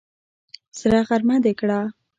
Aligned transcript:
سره 0.79 0.99
غرمه 1.07 1.37
دې 1.43 1.53
کړه! 1.59 1.79